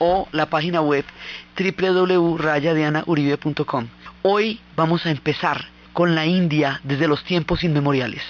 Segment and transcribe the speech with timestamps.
[0.00, 1.04] o la página web
[1.56, 3.86] www.rayadianauribe.com.
[4.22, 8.24] Hoy vamos a empezar con la India desde los tiempos inmemoriales.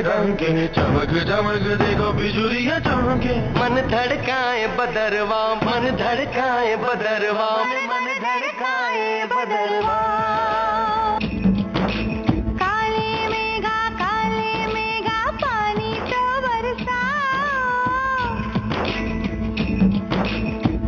[0.00, 9.98] डंके चमक चमक देखो बिजुरिया चमके। मन धड़काए बदरवा। मन धड़काए बदरवा। मन धड़काए बदरवा।
[12.62, 17.02] काले मेघा काले मेघा पानी तो बरसा।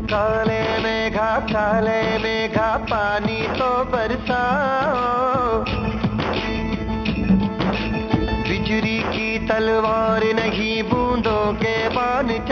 [0.05, 4.92] काले मेघा काले मेघा पानी तो बरसाओ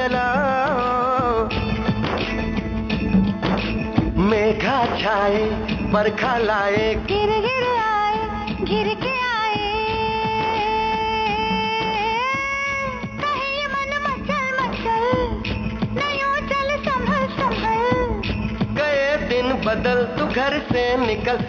[0.01, 1.49] चलाओ।
[4.25, 5.43] मेघा छाए
[5.93, 9.67] बरखा लाए। गिर गिर आए गिर के आए।
[13.21, 15.05] कहीं मन मचल मचल
[15.99, 17.89] नहीं चल संभल संभल।
[18.81, 21.45] गए दिन बदल तू घर से निकल।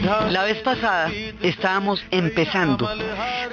[0.00, 1.10] La vez pasada
[1.42, 2.88] estábamos empezando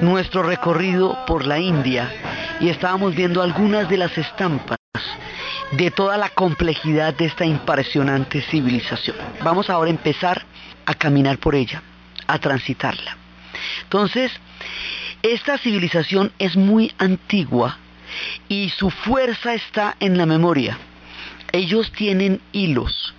[0.02, 2.12] nuestro recorrido por la India
[2.60, 4.78] y estábamos viendo algunas de las estampas
[5.72, 9.16] de toda la complejidad de esta impresionante civilización.
[9.44, 10.46] Vamos ahora a empezar
[10.86, 11.82] a caminar por ella,
[12.28, 13.18] a transitarla.
[13.84, 14.32] Entonces,
[15.24, 17.80] esta civilización es muy antigua
[18.48, 20.78] y su fuerza está en la memoria.
[21.52, 23.16] Ellos tienen hilos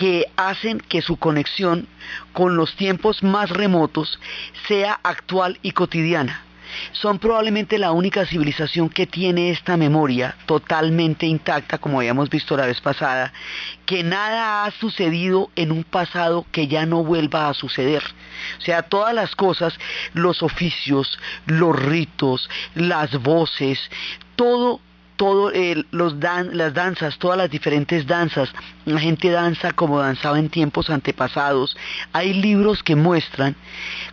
[0.00, 1.86] que hacen que su conexión
[2.32, 4.18] con los tiempos más remotos
[4.66, 6.42] sea actual y cotidiana.
[6.92, 12.64] Son probablemente la única civilización que tiene esta memoria totalmente intacta, como habíamos visto la
[12.64, 13.34] vez pasada,
[13.84, 18.02] que nada ha sucedido en un pasado que ya no vuelva a suceder.
[18.56, 19.78] O sea, todas las cosas,
[20.14, 23.78] los oficios, los ritos, las voces,
[24.34, 24.80] todo
[25.20, 28.48] todo eh, los dan, las danzas, todas las diferentes danzas.
[28.86, 31.76] La gente danza como danzaba en tiempos antepasados.
[32.14, 33.54] Hay libros que muestran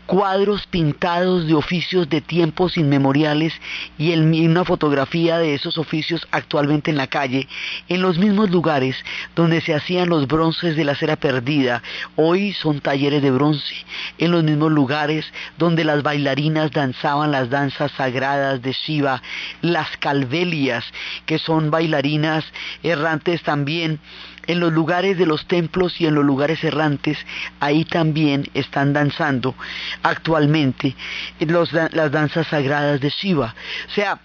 [0.06, 3.53] cuadros pintados de oficios de tiempos inmemoriales
[3.97, 7.47] y, y una fotografía de esos oficios actualmente en la calle,
[7.88, 8.97] en los mismos lugares
[9.34, 11.81] donde se hacían los bronces de la cera perdida.
[12.17, 13.75] Hoy son talleres de bronce,
[14.17, 15.25] en los mismos lugares
[15.57, 19.22] donde las bailarinas danzaban las danzas sagradas de Shiva,
[19.62, 20.84] las calvelias,
[21.25, 22.46] que son bailarinas
[22.84, 24.00] errantes también,
[24.47, 27.18] en los lugares de los templos y en los lugares errantes,
[27.59, 29.56] ahí también están danzando
[30.03, 30.96] actualmente
[31.40, 33.53] las danzas sagradas de Shiva.
[33.88, 34.19] O sea,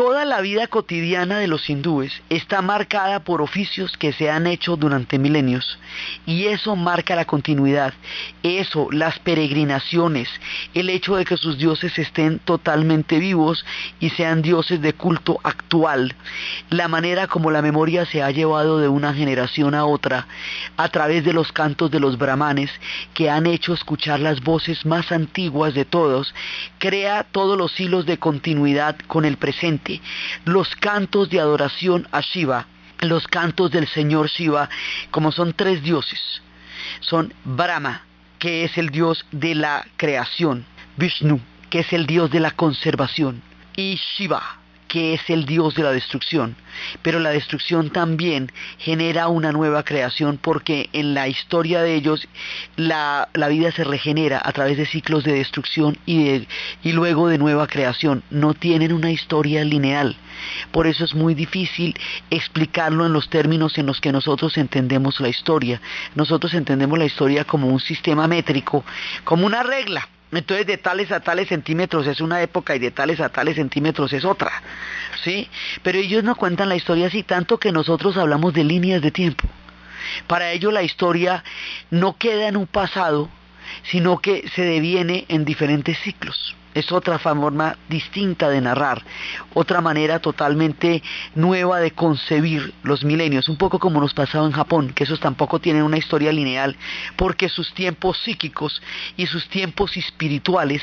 [0.00, 4.76] toda la vida cotidiana de los hindúes está marcada por oficios que se han hecho
[4.76, 5.78] durante milenios
[6.24, 7.92] y eso marca la continuidad,
[8.42, 10.30] eso, las peregrinaciones,
[10.72, 13.62] el hecho de que sus dioses estén totalmente vivos
[14.00, 16.14] y sean dioses de culto actual,
[16.70, 20.26] la manera como la memoria se ha llevado de una generación a otra
[20.78, 22.70] a través de los cantos de los brahmanes
[23.12, 26.34] que han hecho escuchar las voces más antiguas de todos,
[26.78, 29.89] crea todos los hilos de continuidad con el presente
[30.44, 32.66] los cantos de adoración a Shiva,
[33.00, 34.68] los cantos del Señor Shiva,
[35.10, 36.20] como son tres dioses.
[37.00, 38.04] Son Brahma,
[38.38, 40.64] que es el dios de la creación,
[40.96, 43.42] Vishnu, que es el dios de la conservación,
[43.76, 44.59] y Shiva,
[44.90, 46.56] que es el Dios de la destrucción.
[47.00, 52.26] Pero la destrucción también genera una nueva creación porque en la historia de ellos
[52.76, 56.48] la, la vida se regenera a través de ciclos de destrucción y, de,
[56.82, 58.24] y luego de nueva creación.
[58.30, 60.16] No tienen una historia lineal.
[60.72, 61.94] Por eso es muy difícil
[62.28, 65.80] explicarlo en los términos en los que nosotros entendemos la historia.
[66.16, 68.84] Nosotros entendemos la historia como un sistema métrico,
[69.22, 70.08] como una regla.
[70.32, 74.12] Entonces de tales a tales centímetros es una época y de tales a tales centímetros
[74.12, 74.50] es otra.
[75.24, 75.48] ¿Sí?
[75.82, 79.48] Pero ellos no cuentan la historia así tanto que nosotros hablamos de líneas de tiempo.
[80.26, 81.44] Para ellos la historia
[81.90, 83.28] no queda en un pasado,
[83.84, 86.56] sino que se deviene en diferentes ciclos.
[86.72, 89.02] Es otra forma distinta de narrar,
[89.54, 91.02] otra manera totalmente
[91.34, 95.58] nueva de concebir los milenios, un poco como nos pasaba en Japón, que esos tampoco
[95.58, 96.76] tienen una historia lineal,
[97.16, 98.80] porque sus tiempos psíquicos
[99.16, 100.80] y sus tiempos espirituales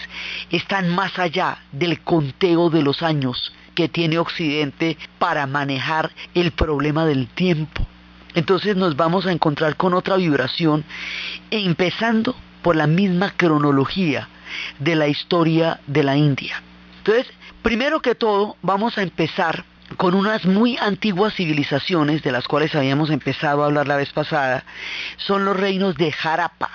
[0.50, 7.06] están más allá del conteo de los años que tiene Occidente para manejar el problema
[7.06, 7.88] del tiempo.
[8.34, 10.84] Entonces nos vamos a encontrar con otra vibración,
[11.50, 12.36] empezando
[12.68, 14.28] por la misma cronología
[14.80, 16.62] de la historia de la India.
[16.98, 17.26] Entonces,
[17.62, 19.64] primero que todo, vamos a empezar
[19.96, 24.66] con unas muy antiguas civilizaciones de las cuales habíamos empezado a hablar la vez pasada,
[25.16, 26.70] son los reinos de Harappa.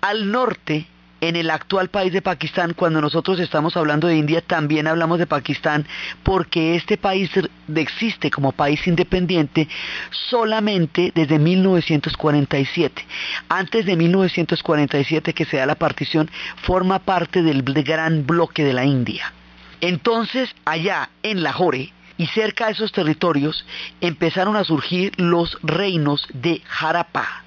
[0.00, 0.86] Al norte
[1.22, 5.28] en el actual país de Pakistán, cuando nosotros estamos hablando de India, también hablamos de
[5.28, 5.86] Pakistán,
[6.24, 7.30] porque este país
[7.76, 9.68] existe como país independiente
[10.10, 13.06] solamente desde 1947.
[13.48, 18.84] Antes de 1947 que se da la partición, forma parte del gran bloque de la
[18.84, 19.32] India.
[19.80, 23.64] Entonces, allá en Lahore, y cerca de esos territorios
[24.00, 27.44] empezaron a surgir los reinos de Harappa,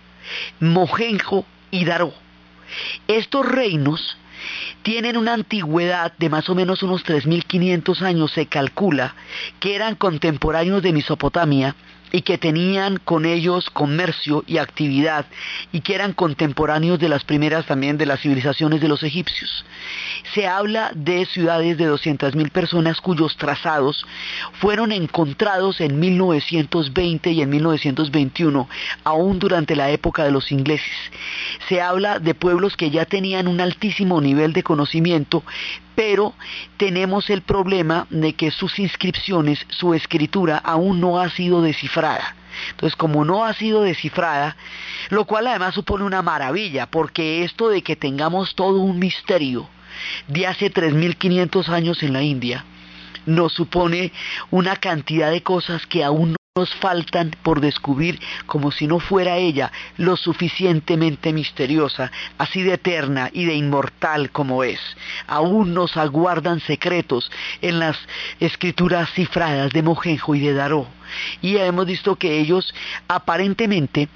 [0.61, 2.24] Mohenjo y Daro.
[3.07, 4.17] Estos reinos
[4.83, 9.15] tienen una antigüedad de más o menos unos 3.500 años, se calcula,
[9.59, 11.75] que eran contemporáneos de Mesopotamia
[12.11, 15.25] y que tenían con ellos comercio y actividad
[15.71, 19.65] y que eran contemporáneos de las primeras también de las civilizaciones de los egipcios.
[20.33, 24.05] Se habla de ciudades de 200.000 personas cuyos trazados
[24.59, 28.69] fueron encontrados en 1920 y en 1921,
[29.03, 30.95] aún durante la época de los ingleses.
[31.67, 35.43] Se habla de pueblos que ya tenían un altísimo nivel de conocimiento,
[35.95, 36.33] pero
[36.77, 42.35] tenemos el problema de que sus inscripciones, su escritura aún no ha sido descifrada.
[42.71, 44.55] Entonces, como no ha sido descifrada,
[45.09, 49.67] lo cual además supone una maravilla, porque esto de que tengamos todo un misterio
[50.27, 52.65] de hace 3.500 años en la India,
[53.25, 54.11] nos supone
[54.51, 59.73] una cantidad de cosas que aún nos faltan por descubrir como si no fuera ella
[59.97, 64.79] lo suficientemente misteriosa, así de eterna y de inmortal como es.
[65.27, 67.29] Aún nos aguardan secretos
[67.61, 67.97] en las
[68.39, 70.87] escrituras cifradas de Mojenjo y de Daró.
[71.41, 72.73] Y hemos visto que ellos
[73.09, 74.07] aparentemente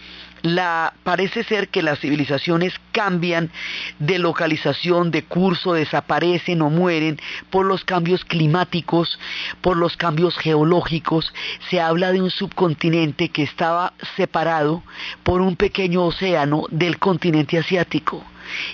[0.41, 3.51] la, parece ser que las civilizaciones cambian
[3.99, 7.19] de localización, de curso, desaparecen o mueren
[7.49, 9.19] por los cambios climáticos,
[9.61, 11.33] por los cambios geológicos.
[11.69, 14.83] Se habla de un subcontinente que estaba separado
[15.23, 18.23] por un pequeño océano del continente asiático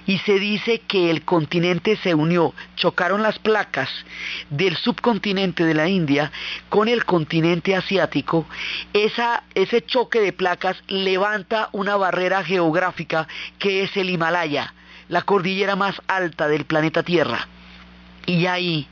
[0.06, 3.90] y se dice que el continente se unió, chocaron las placas
[4.50, 6.32] del subcontinente de la India
[6.70, 8.46] con el continente asiático,
[8.94, 13.28] ese choque de placas levanta una barrera geográfica
[13.60, 14.74] que es el Himalaya,
[15.10, 17.48] la cordillera más alta del planeta Tierra.
[18.26, 18.88] Y ahí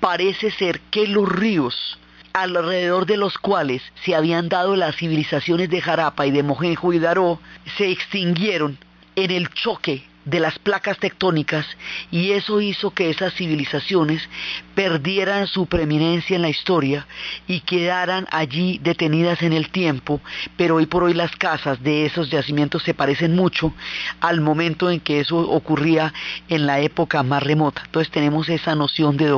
[0.00, 1.98] parece ser que los ríos
[2.32, 6.98] alrededor de los cuales se habían dado las civilizaciones de Jarapa y de Mohenjo y
[6.98, 7.40] Daró,
[7.76, 8.78] se extinguieron
[9.16, 11.66] en el choque de las placas tectónicas
[12.10, 14.28] y eso hizo que esas civilizaciones
[14.74, 17.06] perdieran su preeminencia en la historia
[17.46, 20.20] y quedaran allí detenidas en el tiempo,
[20.56, 23.74] pero hoy por hoy las casas de esos yacimientos se parecen mucho
[24.20, 26.12] al momento en que eso ocurría
[26.48, 27.82] en la época más remota.
[27.84, 29.32] Entonces tenemos esa noción de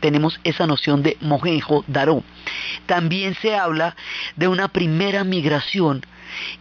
[0.00, 2.22] tenemos esa noción de Mohenjo Daró.
[2.86, 3.96] También se habla
[4.36, 6.04] de una primera migración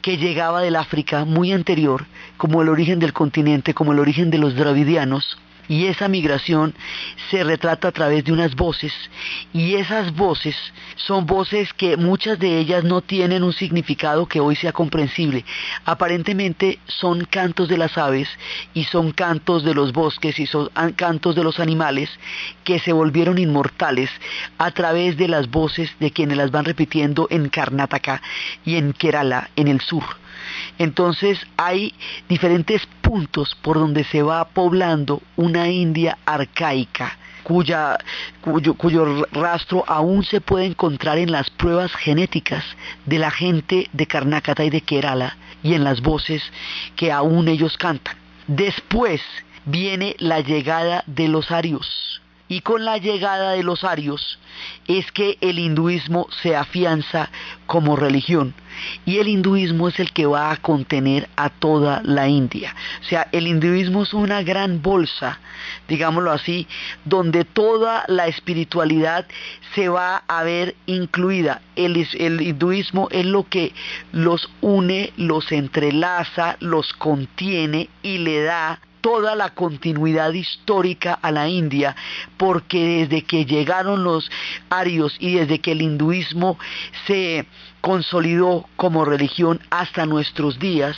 [0.02, 2.06] que llegaba del África muy anterior,
[2.38, 5.38] como el origen del continente, como el origen de los dravidianos,
[5.72, 6.76] y esa migración
[7.30, 8.92] se retrata a través de unas voces
[9.54, 10.54] y esas voces
[10.98, 15.46] son voces que muchas de ellas no tienen un significado que hoy sea comprensible.
[15.86, 18.28] Aparentemente son cantos de las aves
[18.74, 22.10] y son cantos de los bosques y son cantos de los animales
[22.66, 24.10] que se volvieron inmortales
[24.58, 28.22] a través de las voces de quienes las van repitiendo en Karnataka
[28.66, 30.04] y en Kerala en el sur.
[30.78, 31.94] Entonces hay
[32.28, 32.86] diferentes
[33.62, 37.98] por donde se va poblando una India arcaica, cuya,
[38.40, 42.64] cuyo, cuyo rastro aún se puede encontrar en las pruebas genéticas
[43.06, 46.42] de la gente de Karnataka y de Kerala y en las voces
[46.96, 48.16] que aún ellos cantan.
[48.48, 49.22] Después
[49.66, 52.22] viene la llegada de los arios.
[52.52, 54.38] Y con la llegada de los arios
[54.86, 57.30] es que el hinduismo se afianza
[57.66, 58.54] como religión.
[59.06, 62.76] Y el hinduismo es el que va a contener a toda la India.
[63.00, 65.40] O sea, el hinduismo es una gran bolsa,
[65.88, 66.68] digámoslo así,
[67.06, 69.26] donde toda la espiritualidad
[69.74, 71.62] se va a ver incluida.
[71.78, 73.74] El, el hinduismo es lo que
[74.12, 81.50] los une, los entrelaza, los contiene y le da toda la continuidad histórica a la
[81.50, 81.96] India,
[82.38, 84.30] porque desde que llegaron los
[84.70, 86.58] arios y desde que el hinduismo
[87.08, 87.46] se
[87.82, 90.96] consolidó como religión hasta nuestros días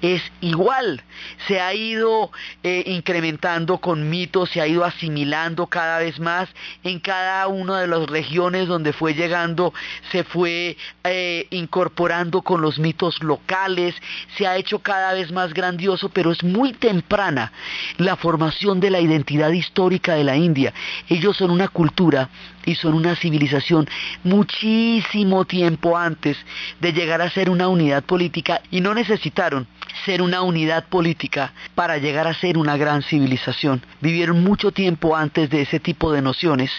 [0.00, 1.02] es igual.
[1.48, 2.30] Se ha ido
[2.62, 6.48] eh, incrementando con mitos, se ha ido asimilando cada vez más.
[6.84, 9.74] En cada una de las regiones donde fue llegando
[10.12, 13.94] se fue eh, incorporando con los mitos locales,
[14.36, 17.52] se ha hecho cada vez más grandioso, pero es muy temprana
[17.98, 20.72] la formación de la identidad histórica de la India.
[21.08, 22.28] Ellos son una cultura
[22.64, 23.88] y son una civilización
[24.24, 26.36] muchísimo tiempo antes
[26.80, 29.66] de llegar a ser una unidad política y no necesitaron
[30.04, 33.82] ser una unidad política para llegar a ser una gran civilización.
[34.00, 36.70] Vivieron mucho tiempo antes de ese tipo de nociones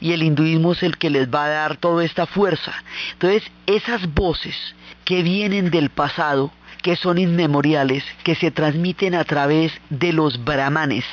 [0.00, 2.72] y el hinduismo es el que les va a dar toda esta fuerza.
[3.12, 4.56] Entonces, esas voces
[5.04, 6.52] que vienen del pasado,
[6.82, 11.04] que son inmemoriales, que se transmiten a través de los brahmanes,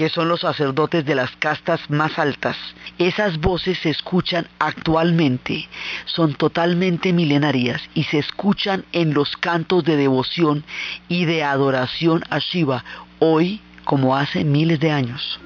[0.00, 2.56] que son los sacerdotes de las castas más altas.
[2.96, 5.68] Esas voces se escuchan actualmente,
[6.06, 10.64] son totalmente milenarias y se escuchan en los cantos de devoción
[11.06, 12.82] y de adoración a Shiva,
[13.18, 15.38] hoy como hace miles de años.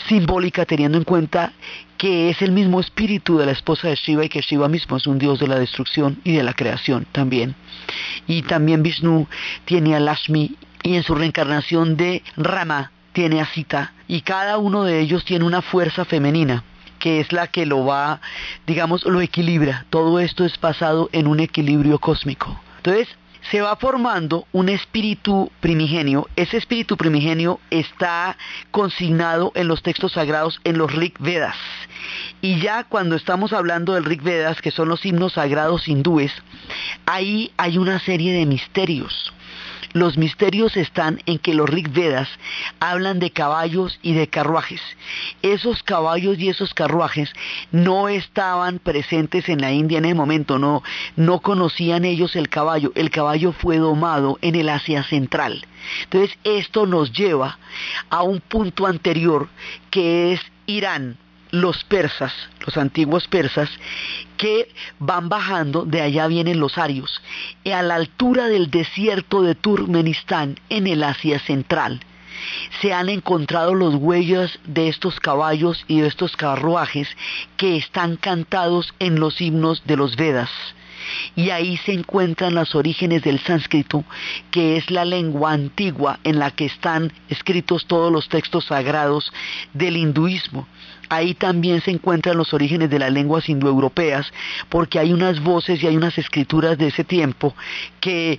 [0.09, 1.53] simbólica teniendo en cuenta
[1.97, 5.09] que es el mismo espíritu de la esposa de Shiva y que Shiva mismo es
[5.09, 7.57] un dios de la destrucción y de la creación también.
[8.29, 9.27] Y también Vishnu
[9.65, 14.85] tiene a Lashmi y en su reencarnación de Rama tiene a Sita y cada uno
[14.85, 16.65] de ellos tiene una fuerza femenina
[16.99, 18.21] que es la que lo va,
[18.67, 19.87] digamos, lo equilibra.
[19.89, 22.61] Todo esto es basado en un equilibrio cósmico.
[22.79, 23.09] Entonces,
[23.51, 26.29] se va formando un espíritu primigenio.
[26.37, 28.37] Ese espíritu primigenio está
[28.71, 31.57] consignado en los textos sagrados, en los Rig Vedas.
[32.41, 36.33] Y ya cuando estamos hablando del Rig Vedas, que son los himnos sagrados hindúes,
[37.07, 39.33] ahí hay una serie de misterios.
[39.93, 42.29] Los misterios están en que los Rig Vedas
[42.81, 44.81] hablan de caballos y de carruajes.
[45.43, 47.33] Esos caballos y esos carruajes
[47.73, 50.83] no estaban presentes en la India en el momento, no,
[51.17, 52.93] no conocían ellos el caballo.
[52.95, 55.67] El caballo fue domado en el Asia Central.
[56.05, 57.59] Entonces esto nos lleva
[58.11, 59.49] a un punto anterior
[59.91, 61.17] que es Irán
[61.51, 62.33] los persas,
[62.67, 63.71] los antiguos persas,
[64.37, 67.21] que van bajando, de allá vienen los arios,
[67.65, 72.01] y a la altura del desierto de Turkmenistán, en el Asia Central,
[72.81, 77.09] se han encontrado los huellas de estos caballos y de estos carruajes
[77.57, 80.51] que están cantados en los himnos de los Vedas.
[81.37, 84.05] Y ahí se encuentran los orígenes del sánscrito,
[84.51, 89.33] que es la lengua antigua en la que están escritos todos los textos sagrados
[89.73, 90.67] del hinduismo.
[91.09, 94.33] Ahí también se encuentran los orígenes de las lenguas indoeuropeas,
[94.69, 97.55] porque hay unas voces y hay unas escrituras de ese tiempo
[98.01, 98.39] que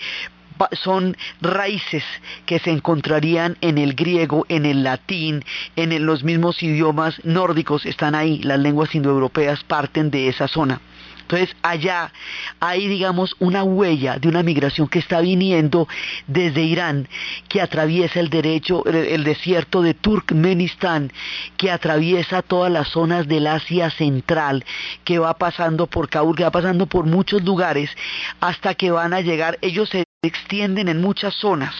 [0.74, 2.04] son raíces
[2.46, 5.44] que se encontrarían en el griego, en el latín,
[5.76, 10.82] en los mismos idiomas nórdicos, están ahí, las lenguas indoeuropeas parten de esa zona.
[11.30, 12.12] Entonces allá
[12.60, 15.88] hay, digamos, una huella de una migración que está viniendo
[16.26, 17.08] desde Irán,
[17.48, 21.14] que atraviesa el derecho, el, desierto de Turkmenistán,
[21.56, 24.66] que atraviesa todas las zonas del Asia Central,
[25.04, 27.92] que va pasando por Kabul, que va pasando por muchos lugares,
[28.40, 31.76] hasta que van a llegar, ellos se extienden en muchas zonas.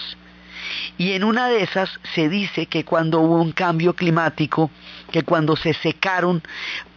[1.00, 4.70] Y en una de esas se dice que cuando hubo un cambio climático,
[5.12, 6.44] que cuando se secaron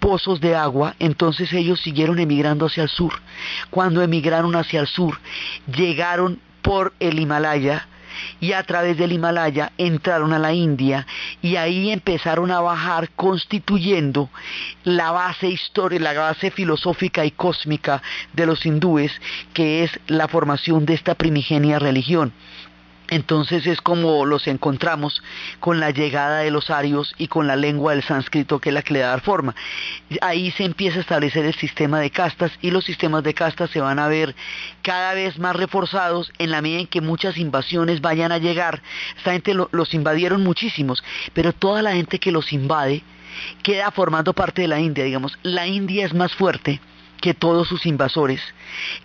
[0.00, 3.12] pozos de agua, entonces ellos siguieron emigrando hacia el sur.
[3.70, 5.20] Cuando emigraron hacia el sur,
[5.68, 7.86] llegaron por el Himalaya
[8.40, 11.06] y a través del Himalaya entraron a la India
[11.40, 14.30] y ahí empezaron a bajar constituyendo
[14.82, 19.12] la base histórica, la base filosófica y cósmica de los hindúes,
[19.54, 22.32] que es la formación de esta primigenia religión.
[23.08, 25.22] Entonces es como los encontramos
[25.60, 28.82] con la llegada de los arios y con la lengua del sánscrito que es la
[28.82, 29.54] que le da forma.
[30.22, 33.80] Ahí se empieza a establecer el sistema de castas y los sistemas de castas se
[33.80, 34.34] van a ver
[34.80, 38.80] cada vez más reforzados en la medida en que muchas invasiones vayan a llegar.
[39.18, 43.02] Esta gente lo- los invadieron muchísimos, pero toda la gente que los invade
[43.62, 45.38] queda formando parte de la India, digamos.
[45.42, 46.80] La India es más fuerte
[47.22, 48.42] que todos sus invasores.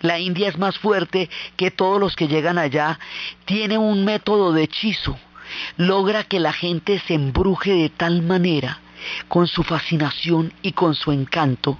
[0.02, 2.98] La India es más fuerte que todos los que llegan allá.
[3.46, 5.18] Tiene un método de hechizo.
[5.78, 8.80] Logra que la gente se embruje de tal manera
[9.28, 11.78] con su fascinación y con su encanto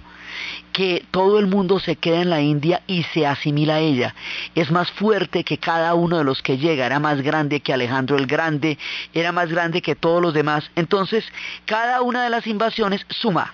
[0.72, 4.14] que todo el mundo se queda en la India y se asimila a ella.
[4.54, 8.16] Es más fuerte que cada uno de los que llega, era más grande que Alejandro
[8.16, 8.78] el Grande,
[9.12, 10.70] era más grande que todos los demás.
[10.76, 11.24] Entonces,
[11.64, 13.52] cada una de las invasiones suma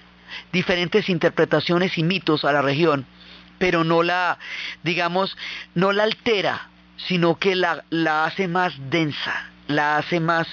[0.53, 3.07] diferentes interpretaciones y mitos a la región,
[3.59, 4.39] pero no la,
[4.83, 5.37] digamos,
[5.75, 10.47] no la altera, sino que la, la hace más densa, la hace más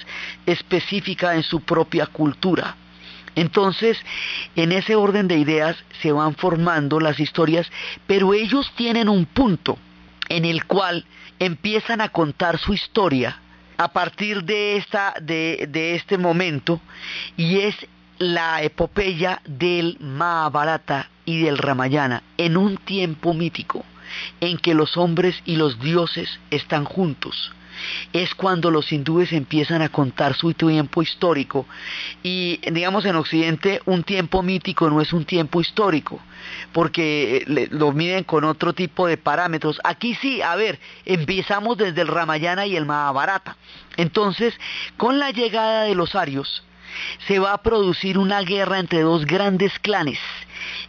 [0.46, 2.76] específica en su propia cultura.
[3.34, 3.98] Entonces,
[4.56, 7.70] en ese orden de ideas se van formando las historias,
[8.06, 9.78] pero ellos tienen un punto
[10.28, 11.06] en el cual
[11.38, 13.40] empiezan a contar su historia
[13.78, 16.80] a partir de, esta, de, de este momento
[17.36, 17.74] y es
[18.18, 23.84] la epopeya del Mahabharata y del Ramayana en un tiempo mítico
[24.40, 27.52] en que los hombres y los dioses están juntos.
[28.12, 31.66] es cuando los hindúes empiezan a contar su tiempo histórico
[32.22, 36.20] y digamos en Occidente un tiempo mítico no es un tiempo histórico
[36.72, 39.80] porque eh, lo miden con otro tipo de parámetros.
[39.84, 43.56] Aquí sí, a ver, empezamos desde el Ramayana y el Mahabharata.
[43.96, 44.54] Entonces,
[44.96, 46.62] con la llegada de los arios,
[47.26, 50.18] se va a producir una guerra entre dos grandes clanes.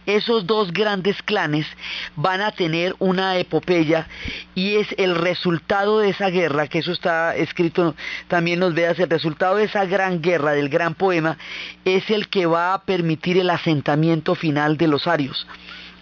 [0.06, 1.66] Esos dos grandes clanes
[2.14, 4.06] van a tener una epopeya
[4.54, 7.94] y es el resultado de esa guerra, que eso está escrito,
[8.28, 11.38] también nos veas, el resultado de esa gran guerra, del gran poema,
[11.84, 15.46] es el que va a permitir el asentamiento final de los arios.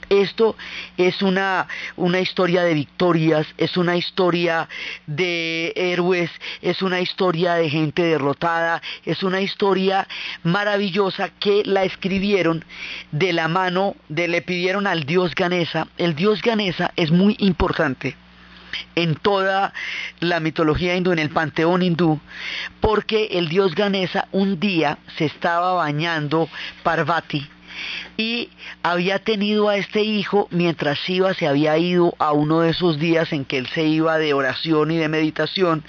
[0.09, 0.57] Esto
[0.97, 4.69] es una, una historia de victorias, es una historia
[5.07, 10.07] de héroes, es una historia de gente derrotada, es una historia
[10.43, 12.65] maravillosa que la escribieron
[13.11, 15.89] de la mano, de le pidieron al dios Ganesa.
[15.97, 18.17] El dios Ganesa es muy importante
[18.95, 19.73] en toda
[20.21, 22.21] la mitología hindú, en el panteón hindú,
[22.81, 26.49] porque el dios Ganesa un día se estaba bañando
[26.83, 27.47] Parvati,
[28.17, 28.51] y
[28.83, 33.33] había tenido a este hijo mientras Shiva se había ido a uno de esos días
[33.33, 35.85] en que él se iba de oración y de meditación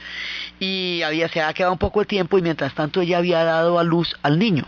[0.60, 3.80] y había, se había quedado un poco de tiempo y mientras tanto ella había dado
[3.80, 4.66] a luz al niño.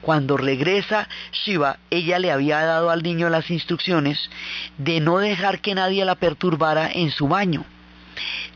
[0.00, 4.30] Cuando regresa Shiva, ella le había dado al niño las instrucciones
[4.78, 7.64] de no dejar que nadie la perturbara en su baño.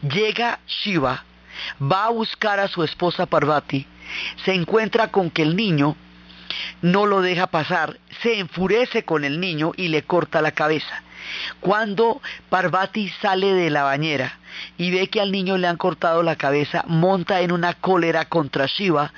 [0.03, 1.25] Llega Shiva,
[1.81, 3.87] va a buscar a su esposa Parvati,
[4.45, 5.97] se encuentra con que el niño
[6.83, 11.03] no lo deja pasar, se enfurece con el niño y le corta la cabeza.
[11.61, 14.38] Cuando Parvati sale de la bañera
[14.77, 18.67] y ve que al niño le han cortado la cabeza, monta en una cólera contra
[18.67, 19.13] Shiva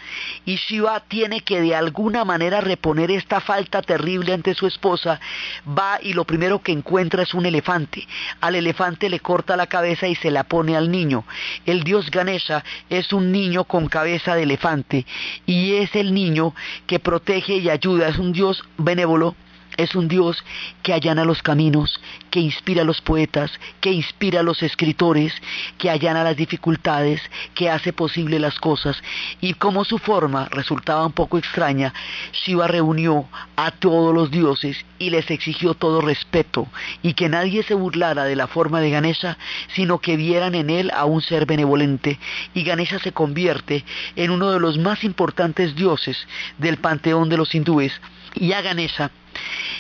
[0.45, 5.21] y Shiva tiene que de alguna manera reponer esta falta terrible ante su esposa,
[5.67, 8.07] va y lo primero que encuentra es un elefante.
[8.41, 11.25] Al elefante le corta la cabeza y se la pone al niño.
[11.67, 15.07] El dios Ganesha es un niño con cabeza de elefante
[15.47, 16.55] y es el niño
[16.87, 19.35] que protege y ayuda, es un dios benévolo
[19.77, 20.43] es un Dios
[20.83, 25.33] que allana los caminos, que inspira a los poetas, que inspira a los escritores,
[25.79, 27.21] que allana las dificultades,
[27.55, 29.03] que hace posible las cosas.
[29.41, 31.93] Y como su forma resultaba un poco extraña,
[32.33, 36.67] Shiva reunió a todos los dioses y les exigió todo respeto
[37.03, 39.39] y que nadie se burlara de la forma de Ganesha,
[39.75, 42.19] sino que vieran en él a un ser benevolente.
[42.55, 43.85] Y Ganesha se convierte
[44.17, 46.27] en uno de los más importantes dioses
[46.59, 47.93] del panteón de los hindúes.
[48.35, 49.11] Y a Ganesha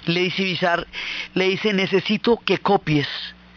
[0.07, 0.87] le dice Bizar,
[1.35, 3.09] le dice, necesito que copies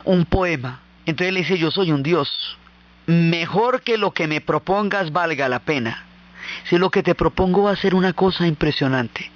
[0.03, 0.82] un poema.
[1.06, 2.58] Entonces le dice, yo soy un Dios.
[3.06, 6.06] Mejor que lo que me propongas valga la pena.
[6.65, 9.32] Si lo que te propongo va a ser una cosa impresionante,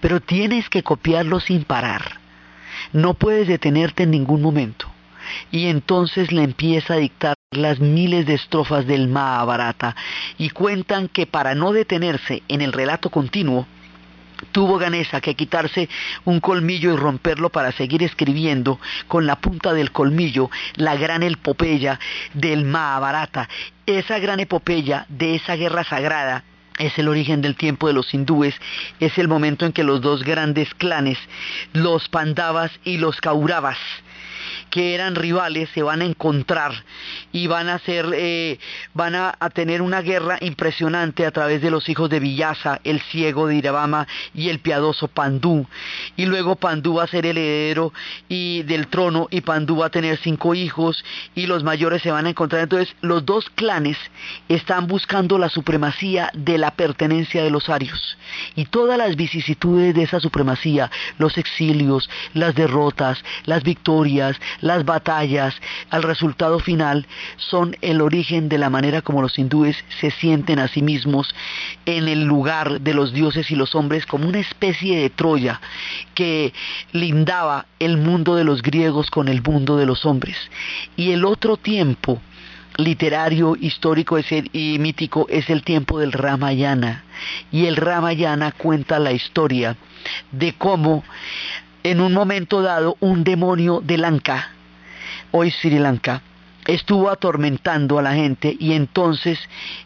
[0.00, 2.20] pero tienes que copiarlo sin parar.
[2.92, 4.86] No puedes detenerte en ningún momento.
[5.50, 9.96] Y entonces le empieza a dictar las miles de estrofas del Mahabharata
[10.38, 13.66] y cuentan que para no detenerse en el relato continuo,
[14.52, 15.88] tuvo Ganesa que quitarse
[16.24, 21.98] un colmillo y romperlo para seguir escribiendo con la punta del colmillo la gran epopeya
[22.34, 23.48] del Mahabharata.
[23.86, 26.44] Esa gran epopeya de esa guerra sagrada
[26.78, 28.54] es el origen del tiempo de los hindúes,
[29.00, 31.18] es el momento en que los dos grandes clanes,
[31.72, 33.78] los Pandavas y los Kauravas,
[34.76, 36.70] que eran rivales se van a encontrar
[37.32, 38.58] y van a ser, eh,
[38.92, 43.46] van a, tener una guerra impresionante a través de los hijos de Villasa, el ciego
[43.46, 45.66] de Irabama y el piadoso Pandú.
[46.18, 47.94] Y luego Pandú va a ser el heredero
[48.28, 51.02] y del trono y Pandú va a tener cinco hijos
[51.34, 52.64] y los mayores se van a encontrar.
[52.64, 53.96] Entonces los dos clanes
[54.50, 58.18] están buscando la supremacía de la pertenencia de los arios
[58.54, 65.54] y todas las vicisitudes de esa supremacía, los exilios, las derrotas, las victorias, las batallas,
[65.90, 70.68] al resultado final, son el origen de la manera como los hindúes se sienten a
[70.68, 71.34] sí mismos
[71.86, 75.60] en el lugar de los dioses y los hombres como una especie de Troya
[76.14, 76.52] que
[76.92, 80.36] lindaba el mundo de los griegos con el mundo de los hombres.
[80.96, 82.20] Y el otro tiempo,
[82.76, 84.18] literario, histórico
[84.52, 87.04] y mítico es el tiempo del Ramayana.
[87.50, 89.76] Y el Ramayana cuenta la historia
[90.32, 91.04] de cómo
[91.82, 94.50] en un momento dado un demonio de Lanka,
[95.32, 96.22] hoy Sri Lanka,
[96.66, 99.38] estuvo atormentando a la gente y entonces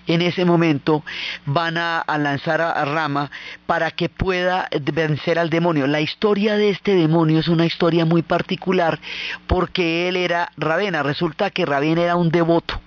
[0.06, 1.04] en ese momento
[1.44, 3.30] van a, lanzar a, Rama
[3.66, 5.86] para que pueda vencer al demonio.
[5.86, 8.98] La historia de este demonio es una historia muy particular
[9.46, 11.02] porque él era Ravena.
[11.02, 12.80] Resulta que Ravena era un devoto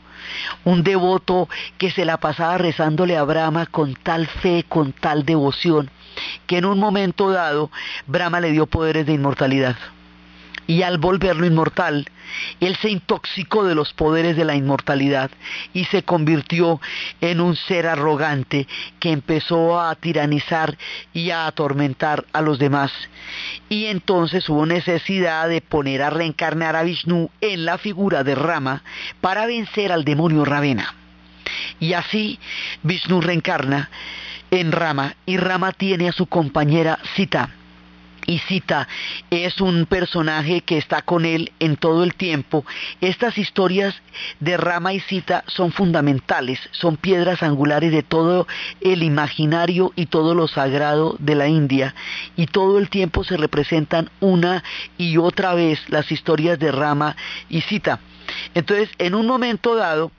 [0.63, 5.89] un devoto que se la pasaba rezándole a Brahma con tal fe, con tal devoción,
[6.47, 7.69] que en un momento dado
[8.07, 9.75] Brahma le dio poderes de inmortalidad.
[10.67, 12.07] Y al volverlo inmortal,
[12.59, 15.29] él se intoxicó de los poderes de la inmortalidad
[15.73, 16.79] y se convirtió
[17.21, 18.67] en un ser arrogante
[18.99, 20.77] que empezó a tiranizar
[21.13, 22.91] y a atormentar a los demás.
[23.69, 28.83] Y entonces hubo necesidad de poner a reencarnar a Vishnu en la figura de Rama
[29.21, 30.93] para vencer al demonio Ravena.
[31.79, 32.39] Y así
[32.83, 33.89] Vishnu reencarna
[34.49, 37.49] en Rama y Rama tiene a su compañera Sita
[38.25, 38.87] y Sita
[39.29, 42.65] es un personaje que está con él en todo el tiempo.
[43.01, 43.95] Estas historias
[44.39, 48.47] de Rama y Sita son fundamentales, son piedras angulares de todo
[48.81, 51.95] el imaginario y todo lo sagrado de la India.
[52.35, 54.63] Y todo el tiempo se representan una
[54.97, 57.15] y otra vez las historias de Rama
[57.49, 57.99] y Sita.
[58.53, 60.11] Entonces, en un momento dado,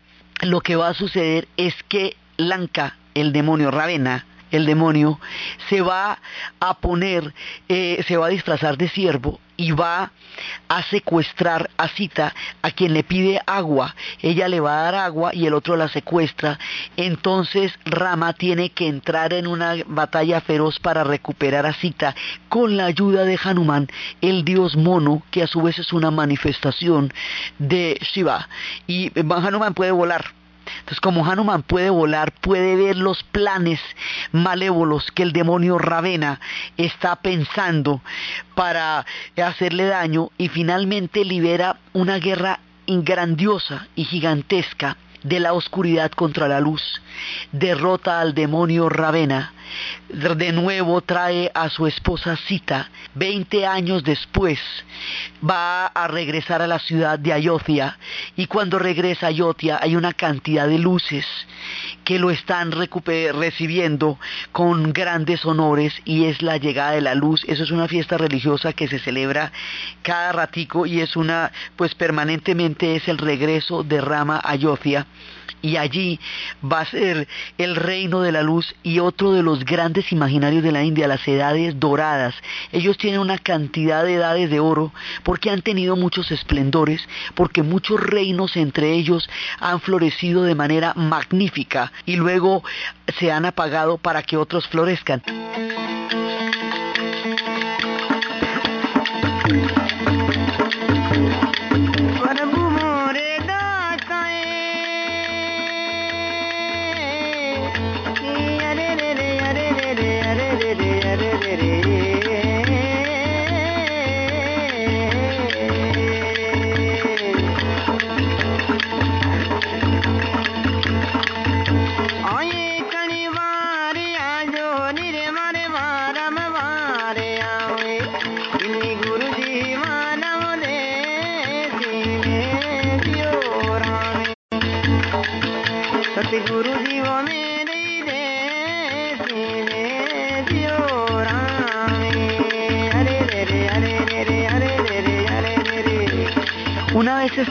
[0.42, 5.20] lo que va a suceder es que Lanka, el demonio Ravena, el demonio,
[5.68, 6.18] se va
[6.60, 7.32] a poner,
[7.68, 10.10] eh, se va a disfrazar de siervo y va
[10.68, 13.94] a secuestrar a Sita, a quien le pide agua.
[14.20, 16.58] Ella le va a dar agua y el otro la secuestra.
[16.96, 22.14] Entonces Rama tiene que entrar en una batalla feroz para recuperar a Sita
[22.48, 23.88] con la ayuda de Hanuman,
[24.20, 27.12] el dios mono, que a su vez es una manifestación
[27.58, 28.48] de Shiva.
[28.86, 30.24] Y Hanuman puede volar
[30.66, 33.80] entonces, como Hanuman puede volar, puede ver los planes
[34.32, 36.40] malévolos que el demonio Ravena
[36.76, 38.00] está pensando
[38.54, 39.04] para
[39.42, 46.60] hacerle daño y finalmente libera una guerra grandiosa y gigantesca de la oscuridad contra la
[46.60, 46.82] luz,
[47.50, 49.54] derrota al demonio Ravena,
[50.08, 54.58] de nuevo trae a su esposa Sita, veinte años después
[55.48, 57.98] va a regresar a la ciudad de Ayodhya
[58.36, 61.26] y cuando regresa a Ayodhya hay una cantidad de luces
[62.04, 64.18] que lo están recibiendo
[64.52, 67.44] con grandes honores y es la llegada de la luz.
[67.48, 69.52] Eso es una fiesta religiosa que se celebra
[70.02, 75.06] cada ratico y es una, pues permanentemente es el regreso de Rama a Ayodhya
[75.64, 76.20] y allí
[76.62, 80.72] va a ser el reino de la luz y otro de los grandes imaginarios de
[80.72, 82.34] la India, las edades doradas.
[82.70, 87.00] Ellos tienen una cantidad de edades de oro porque han tenido muchos esplendores,
[87.34, 92.62] porque muchos reinos entre ellos han florecido de manera magnífica y luego
[93.18, 95.22] se han apagado para que otros florezcan.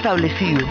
[0.03, 0.67] Establecido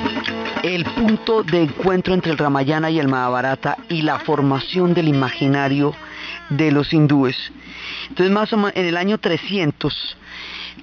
[0.62, 5.94] el punto de encuentro entre el Ramayana y el Mahabharata y la formación del imaginario
[6.50, 7.34] de los hindúes,
[8.10, 10.16] entonces más o menos en el año 300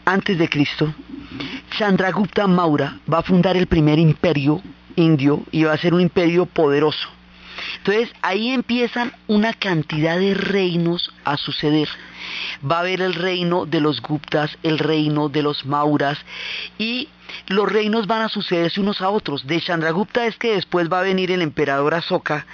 [0.03, 0.91] antes de Cristo,
[1.77, 4.63] Chandragupta Maura va a fundar el primer imperio
[4.95, 7.07] indio y va a ser un imperio poderoso.
[7.77, 11.88] Entonces ahí empiezan una cantidad de reinos a suceder.
[12.69, 16.17] Va a haber el reino de los Guptas, el reino de los Mauras
[16.79, 17.09] y
[17.49, 19.45] los reinos van a sucederse unos a otros.
[19.47, 22.45] De Chandragupta es que después va a venir el emperador Asoka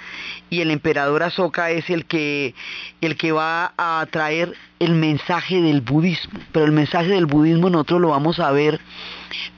[0.48, 2.54] y el emperador Asoka es el que,
[3.02, 6.40] el que va a traer el mensaje del budismo.
[6.50, 8.80] Pero el mensaje del budismo nosotros lo vamos a ver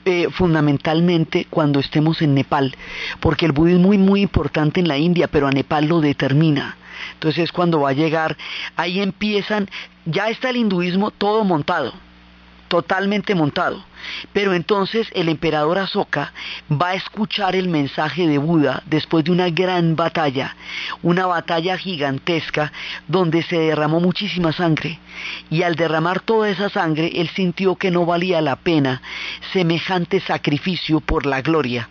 [0.03, 2.75] eh, fundamentalmente cuando estemos en Nepal,
[3.21, 6.75] porque el budismo es muy importante en la India, pero a Nepal lo determina.
[7.13, 8.35] Entonces cuando va a llegar,
[8.75, 9.69] ahí empiezan,
[10.05, 11.93] ya está el hinduismo todo montado,
[12.69, 13.83] totalmente montado.
[14.31, 16.31] Pero entonces el emperador Asoka
[16.71, 20.55] va a escuchar el mensaje de Buda después de una gran batalla,
[21.01, 22.71] una batalla gigantesca
[23.07, 24.99] donde se derramó muchísima sangre.
[25.49, 29.01] Y al derramar toda esa sangre, él sintió que no valía la pena
[29.51, 31.89] semejante sacrificio por la gloria.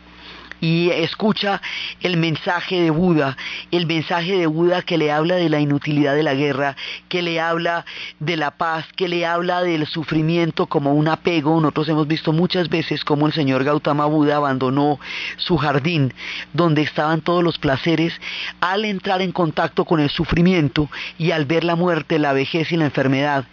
[0.61, 1.61] Y escucha
[2.01, 3.37] el mensaje de Buda,
[3.71, 6.77] el mensaje de Buda que le habla de la inutilidad de la guerra,
[7.09, 7.85] que le habla
[8.18, 11.61] de la paz, que le habla del sufrimiento como un apego.
[11.61, 14.99] Nosotros hemos visto muchas veces cómo el señor Gautama Buda abandonó
[15.37, 16.12] su jardín
[16.53, 18.12] donde estaban todos los placeres
[18.61, 22.77] al entrar en contacto con el sufrimiento y al ver la muerte, la vejez y
[22.77, 23.44] la enfermedad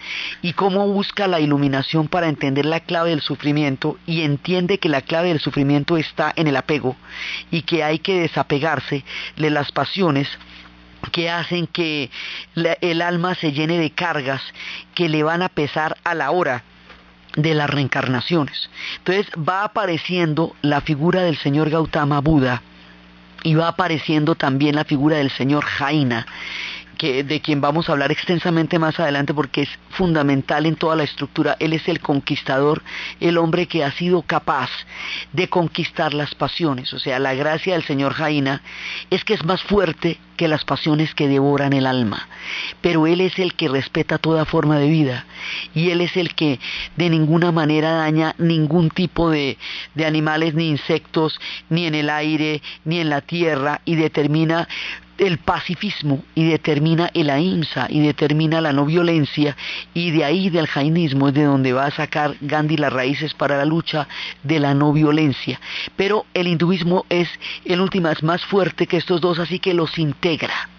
[0.41, 5.01] y cómo busca la iluminación para entender la clave del sufrimiento y entiende que la
[5.01, 6.94] clave del sufrimiento está en el apego
[7.51, 9.03] y que hay que desapegarse
[9.37, 10.27] de las pasiones
[11.11, 12.09] que hacen que
[12.55, 14.41] el alma se llene de cargas
[14.93, 16.63] que le van a pesar a la hora
[17.35, 18.69] de las reencarnaciones.
[18.97, 22.61] Entonces va apareciendo la figura del señor Gautama Buda
[23.43, 26.25] y va apareciendo también la figura del señor Jaina
[26.95, 31.03] que, de quien vamos a hablar extensamente más adelante porque es fundamental en toda la
[31.03, 31.55] estructura.
[31.59, 32.81] Él es el conquistador,
[33.19, 34.69] el hombre que ha sido capaz
[35.33, 36.93] de conquistar las pasiones.
[36.93, 38.61] O sea, la gracia del Señor Jaina
[39.09, 42.27] es que es más fuerte que las pasiones que devoran el alma.
[42.81, 45.25] Pero Él es el que respeta toda forma de vida
[45.73, 46.59] y Él es el que
[46.95, 49.57] de ninguna manera daña ningún tipo de,
[49.93, 54.67] de animales ni insectos, ni en el aire, ni en la tierra y determina
[55.17, 59.55] el pacifismo y determina el ahimsa y determina la no violencia
[59.93, 63.57] y de ahí del jainismo es de donde va a sacar Gandhi las raíces para
[63.57, 64.07] la lucha
[64.43, 65.59] de la no violencia.
[65.95, 67.29] Pero el hinduismo es
[67.63, 70.69] el último, es más fuerte que estos dos, así que los integra.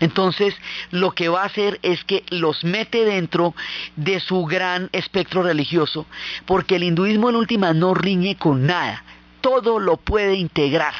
[0.00, 0.54] Entonces,
[0.90, 3.54] lo que va a hacer es que los mete dentro
[3.96, 6.06] de su gran espectro religioso,
[6.46, 9.02] porque el hinduismo en última no riñe con nada,
[9.40, 10.94] todo lo puede integrar.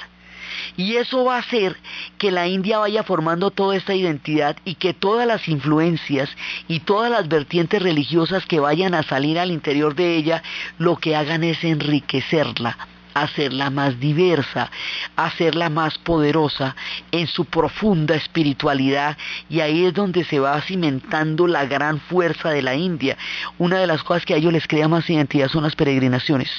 [0.78, 1.76] Y eso va a hacer
[2.18, 6.30] que la India vaya formando toda esta identidad y que todas las influencias
[6.68, 10.44] y todas las vertientes religiosas que vayan a salir al interior de ella,
[10.78, 12.78] lo que hagan es enriquecerla
[13.14, 14.70] hacerla más diversa,
[15.16, 16.76] hacerla más poderosa
[17.10, 19.16] en su profunda espiritualidad
[19.48, 23.16] y ahí es donde se va cimentando la gran fuerza de la India.
[23.58, 26.50] Una de las cosas que a ellos les crea más identidad son las peregrinaciones.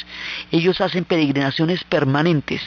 [0.52, 2.62] Ellos hacen peregrinaciones permanentes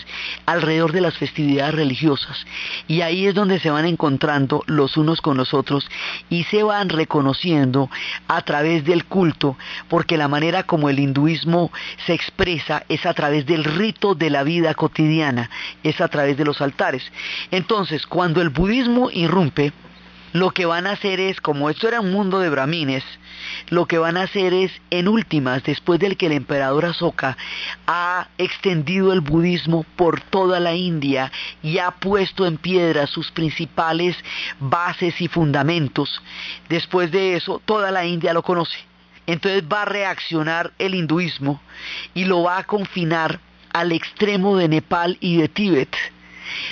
[0.47, 2.47] alrededor de las festividades religiosas
[2.88, 5.88] y ahí es donde se van encontrando los unos con los otros
[6.31, 7.90] y se van reconociendo
[8.29, 9.57] a través del culto
[9.88, 11.71] porque la manera como el hinduismo
[12.07, 13.64] se expresa es a través del
[14.16, 15.51] de la vida cotidiana,
[15.83, 17.03] es a través de los altares.
[17.51, 19.73] Entonces, cuando el budismo irrumpe,
[20.33, 23.05] lo que van a hacer es, como esto era un mundo de brahmines,
[23.68, 27.37] lo que van a hacer es, en últimas, después del que el emperador Asoka
[27.87, 31.31] ha extendido el budismo por toda la India
[31.62, 34.16] y ha puesto en piedra sus principales
[34.59, 36.23] bases y fundamentos,
[36.68, 38.79] después de eso, toda la India lo conoce.
[39.27, 41.61] Entonces va a reaccionar el hinduismo
[42.14, 43.38] y lo va a confinar
[43.72, 45.96] al extremo de Nepal y de Tíbet.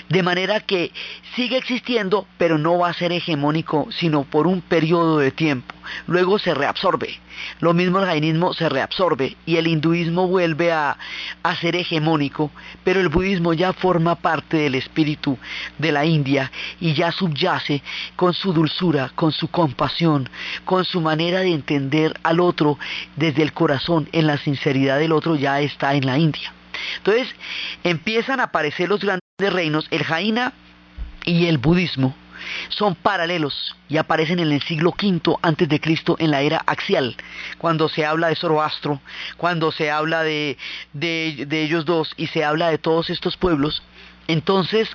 [0.09, 0.93] De manera que
[1.35, 5.75] sigue existiendo, pero no va a ser hegemónico, sino por un periodo de tiempo.
[6.07, 7.19] Luego se reabsorbe.
[7.61, 10.99] Lo mismo el jainismo se reabsorbe y el hinduismo vuelve a,
[11.43, 12.51] a, ser hegemónico,
[12.85, 15.39] pero el budismo ya forma parte del espíritu
[15.79, 17.83] de la India y ya subyace
[18.17, 20.29] con su dulzura, con su compasión,
[20.67, 22.79] con su manera de entender al otro
[23.17, 26.53] desde el corazón, en la sinceridad del otro, ya está en la India.
[26.99, 27.35] Entonces
[27.85, 30.53] empiezan a aparecer los grandes reinos, el Jaina
[31.25, 32.15] y el budismo
[32.69, 37.17] son paralelos y aparecen en el siglo V antes de Cristo en la era axial,
[37.59, 39.01] cuando se habla de Zoroastro,
[39.37, 40.57] cuando se habla de,
[40.93, 43.83] de, de ellos dos y se habla de todos estos pueblos,
[44.29, 44.89] entonces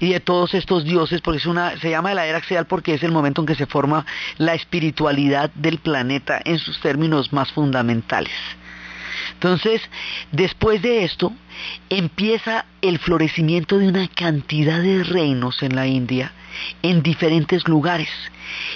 [0.00, 3.02] y de todos estos dioses, porque es una, se llama la era axial porque es
[3.02, 4.04] el momento en que se forma
[4.38, 8.32] la espiritualidad del planeta en sus términos más fundamentales.
[9.34, 9.82] Entonces,
[10.32, 11.32] después de esto,
[11.90, 16.32] empieza el florecimiento de una cantidad de reinos en la India,
[16.82, 18.08] en diferentes lugares.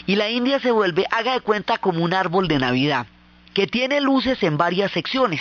[0.07, 3.07] Y la India se vuelve, haga de cuenta, como un árbol de Navidad,
[3.55, 5.41] que tiene luces en varias secciones.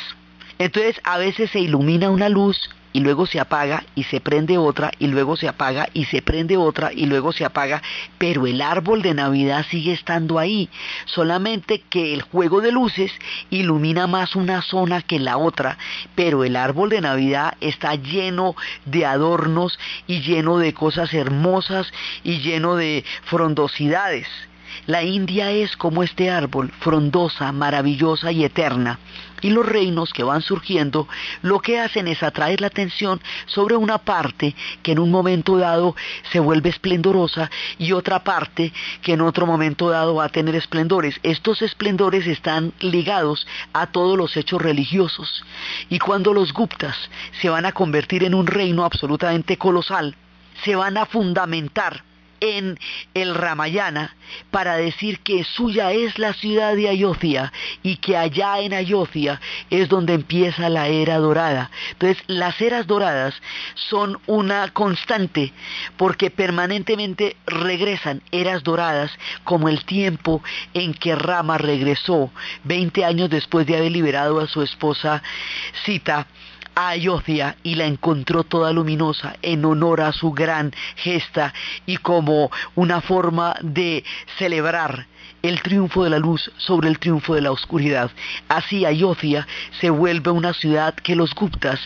[0.60, 2.58] Entonces, a veces se ilumina una luz
[2.94, 6.58] y luego se apaga y se prende otra y luego se apaga y se prende
[6.58, 7.82] otra y luego se apaga,
[8.18, 10.70] pero el árbol de Navidad sigue estando ahí,
[11.06, 13.12] solamente que el juego de luces
[13.50, 15.78] ilumina más una zona que la otra,
[16.16, 21.92] pero el árbol de Navidad está lleno de adornos y lleno de cosas hermosas
[22.24, 24.28] y lleno de frondosidades.
[24.86, 29.00] La India es como este árbol, frondosa, maravillosa y eterna.
[29.42, 31.08] Y los reinos que van surgiendo
[31.42, 35.96] lo que hacen es atraer la atención sobre una parte que en un momento dado
[36.32, 41.20] se vuelve esplendorosa y otra parte que en otro momento dado va a tener esplendores.
[41.22, 45.44] Estos esplendores están ligados a todos los hechos religiosos.
[45.90, 46.98] Y cuando los Guptas
[47.40, 50.16] se van a convertir en un reino absolutamente colosal,
[50.64, 52.04] se van a fundamentar
[52.40, 52.80] en
[53.14, 54.16] el Ramayana
[54.52, 57.52] para decir que suya es la ciudad de Ayodhya
[57.84, 61.72] y que allá en Ayodhya es donde empieza la era dorada.
[61.92, 63.34] Entonces, las eras doradas
[63.76, 65.54] son una constante
[65.98, 69.12] porque permanentemente regresan eras doradas
[69.44, 72.32] como el tiempo en que Rama regresó
[72.64, 75.24] 20 años después de haber liberado a su esposa
[75.86, 76.28] Sita
[76.80, 81.52] a y la encontró toda luminosa en honor a su gran gesta
[81.88, 84.04] y como una forma de
[84.38, 85.08] celebrar
[85.42, 88.12] el triunfo de la luz sobre el triunfo de la oscuridad.
[88.48, 89.48] Así Ayodhya
[89.82, 91.80] se vuelve una ciudad que los Guptas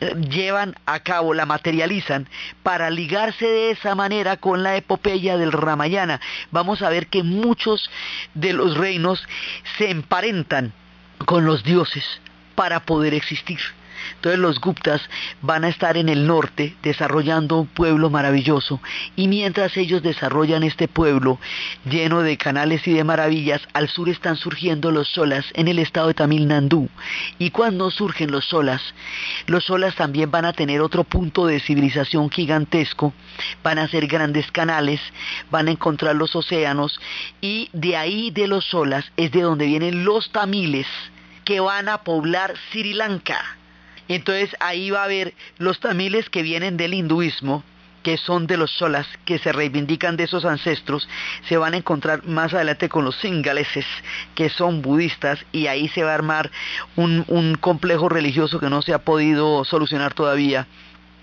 [0.00, 2.28] eh, llevan a cabo, la materializan
[2.64, 6.20] para ligarse de esa manera con la epopeya del Ramayana.
[6.50, 7.88] Vamos a ver que muchos
[8.34, 9.24] de los reinos
[9.78, 10.72] se emparentan
[11.26, 12.04] con los dioses
[12.56, 13.60] para poder existir.
[14.16, 15.00] Entonces los Guptas
[15.40, 18.80] van a estar en el norte desarrollando un pueblo maravilloso
[19.16, 21.38] y mientras ellos desarrollan este pueblo
[21.84, 26.08] lleno de canales y de maravillas, al sur están surgiendo los solas en el estado
[26.08, 26.88] de Tamil Nadu.
[27.38, 28.82] Y cuando surgen los solas,
[29.46, 33.12] los solas también van a tener otro punto de civilización gigantesco,
[33.62, 35.00] van a ser grandes canales,
[35.50, 37.00] van a encontrar los océanos
[37.40, 40.86] y de ahí de los solas es de donde vienen los tamiles
[41.44, 43.61] que van a poblar Sri Lanka.
[44.08, 47.62] Entonces ahí va a haber los tamiles que vienen del hinduismo,
[48.02, 51.08] que son de los solas, que se reivindican de esos ancestros,
[51.48, 53.86] se van a encontrar más adelante con los singaleses,
[54.34, 56.50] que son budistas, y ahí se va a armar
[56.96, 60.66] un, un complejo religioso que no se ha podido solucionar todavía,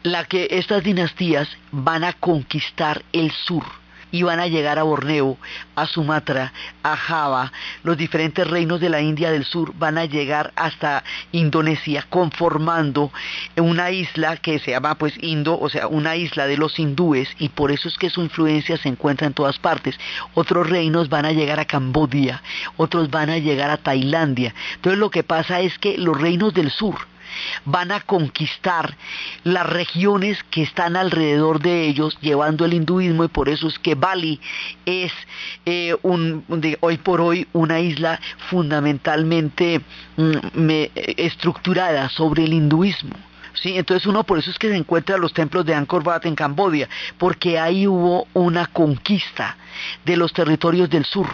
[0.03, 3.65] la que estas dinastías van a conquistar el sur
[4.11, 5.37] y van a llegar a Borneo,
[5.75, 6.53] a Sumatra,
[6.83, 7.51] a Java,
[7.83, 13.11] los diferentes reinos de la India del Sur van a llegar hasta Indonesia conformando
[13.57, 17.49] una isla que se llama pues Indo, o sea, una isla de los hindúes y
[17.49, 19.97] por eso es que su influencia se encuentra en todas partes.
[20.33, 22.41] Otros reinos van a llegar a Cambodia,
[22.77, 24.53] otros van a llegar a Tailandia.
[24.75, 26.95] Entonces lo que pasa es que los reinos del sur
[27.65, 28.95] van a conquistar
[29.43, 33.95] las regiones que están alrededor de ellos llevando el hinduismo y por eso es que
[33.95, 34.39] Bali
[34.85, 35.11] es
[35.65, 38.19] eh, hoy por hoy una isla
[38.49, 39.81] fundamentalmente
[40.17, 40.69] mm,
[41.17, 43.28] estructurada sobre el hinduismo.
[43.53, 43.77] ¿Sí?
[43.77, 46.89] Entonces uno por eso es que se encuentra los templos de Angkor Wat en Cambodia,
[47.17, 49.57] porque ahí hubo una conquista
[50.05, 51.27] de los territorios del sur.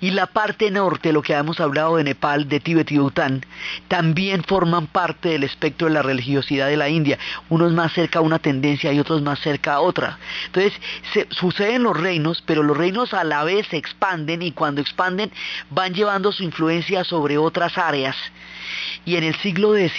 [0.00, 3.44] Y la parte norte, lo que hemos hablado de Nepal, de Tíbet y Bután,
[3.88, 7.18] también forman parte del espectro de la religiosidad de la India.
[7.48, 10.18] Unos más cerca a una tendencia y otros más cerca a otra.
[10.46, 10.72] Entonces,
[11.12, 15.30] se, suceden los reinos, pero los reinos a la vez se expanden y cuando expanden
[15.70, 18.16] van llevando su influencia sobre otras áreas.
[19.04, 19.94] Y en el siglo X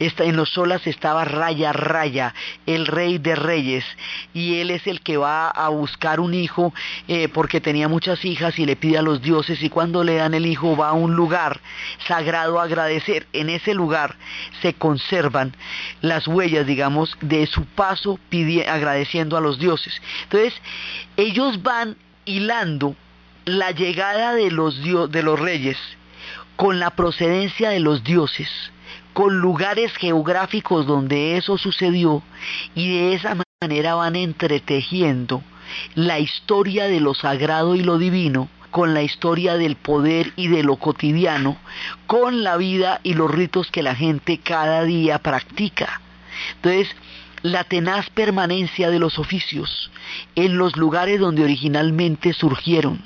[0.00, 2.34] en los solas estaba Raya Raya,
[2.64, 3.84] el rey de reyes,
[4.32, 6.72] y él es el que va a buscar un hijo
[7.06, 10.32] eh, porque tenía muchas hijas y le pide a los dioses y cuando le dan
[10.32, 11.60] el hijo va a un lugar
[12.08, 13.26] sagrado a agradecer.
[13.34, 14.16] En ese lugar
[14.62, 15.54] se conservan
[16.00, 18.18] las huellas, digamos, de su paso
[18.66, 20.00] agradeciendo a los dioses.
[20.24, 20.54] Entonces,
[21.18, 22.96] ellos van hilando
[23.44, 25.76] la llegada de los, de los reyes
[26.56, 28.48] con la procedencia de los dioses
[29.12, 32.22] con lugares geográficos donde eso sucedió
[32.74, 35.42] y de esa manera van entretejiendo
[35.94, 40.62] la historia de lo sagrado y lo divino con la historia del poder y de
[40.62, 41.56] lo cotidiano,
[42.06, 46.00] con la vida y los ritos que la gente cada día practica.
[46.56, 46.94] Entonces,
[47.42, 49.90] la tenaz permanencia de los oficios
[50.34, 53.02] en los lugares donde originalmente surgieron,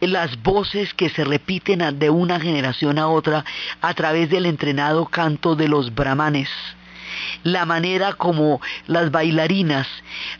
[0.00, 3.44] las voces que se repiten de una generación a otra
[3.80, 6.48] a través del entrenado canto de los brahmanes.
[7.42, 9.86] La manera como las bailarinas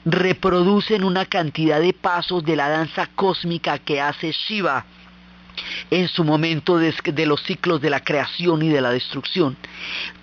[0.05, 4.85] reproducen una cantidad de pasos de la danza cósmica que hace Shiva
[5.90, 9.57] en su momento de, los ciclos de la creación y de la destrucción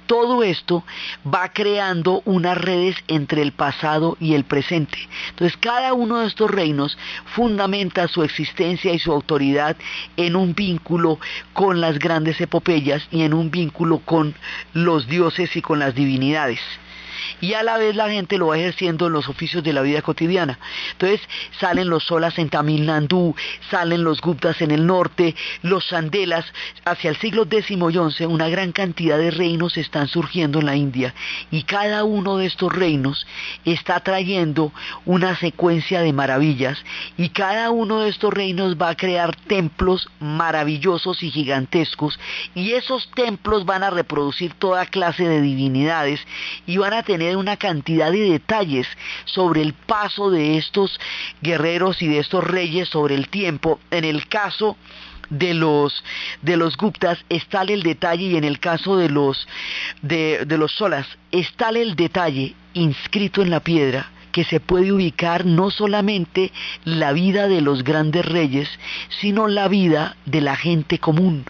[0.10, 0.84] todo esto
[1.24, 4.98] va creando unas redes entre el pasado y el presente.
[5.30, 6.98] Entonces cada uno de estos reinos
[7.36, 9.78] fundamenta su existencia y su autoridad
[10.18, 11.20] en un vínculo
[11.54, 14.34] con las grandes epopeyas y en un vínculo con
[14.74, 16.60] los dioses y con las divinidades.
[17.42, 20.02] Y a la vez la gente lo va ejerciendo en los oficios de la vida
[20.02, 20.60] cotidiana.
[20.92, 21.22] Entonces
[21.60, 23.36] salen los solas en Tamil Nadu,
[23.70, 26.46] salen los guptas en el norte, los sandelas.
[26.86, 30.76] Hacia el siglo X y XI una gran cantidad de reinos están surgiendo en la
[30.76, 31.14] India
[31.52, 33.26] y cada uno de estos reinos
[33.66, 34.72] está trayendo
[35.06, 36.84] una secuencia de maravillas
[37.18, 42.20] y cada uno de estos reinos va a crear templos maravillosos y gigantescos
[42.56, 46.20] y esos templos van a reproducir toda clase de divinidades
[46.66, 48.88] y van a tener una cantidad de detalles
[49.26, 51.00] sobre el paso de estos
[51.42, 53.80] guerreros y de estos reyes sobre el tiempo.
[53.92, 54.78] En el caso
[55.30, 56.04] de los
[56.42, 59.48] de los Guptas está el detalle y en el caso de los
[60.02, 64.10] de, de los Solas está el detalle inscrito en la piedra
[64.40, 66.54] que se puede ubicar no solamente
[66.86, 68.70] la vida de los grandes reyes,
[69.20, 71.44] sino la vida de la gente común,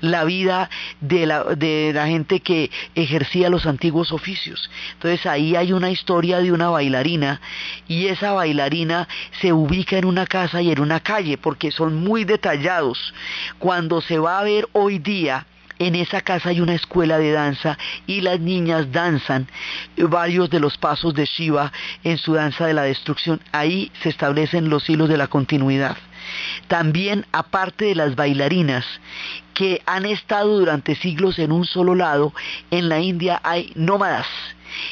[0.00, 0.70] la vida
[1.00, 4.70] de la, de la gente que ejercía los antiguos oficios.
[4.92, 7.40] Entonces ahí hay una historia de una bailarina
[7.88, 9.08] y esa bailarina
[9.40, 13.12] se ubica en una casa y en una calle porque son muy detallados.
[13.58, 15.44] Cuando se va a ver hoy día,
[15.78, 19.48] en esa casa hay una escuela de danza y las niñas danzan
[19.96, 21.72] varios de los pasos de Shiva
[22.04, 23.40] en su danza de la destrucción.
[23.52, 25.96] Ahí se establecen los hilos de la continuidad.
[26.66, 28.84] También, aparte de las bailarinas
[29.54, 32.34] que han estado durante siglos en un solo lado,
[32.70, 34.26] en la India hay nómadas